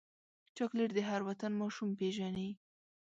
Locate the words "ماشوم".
1.61-1.89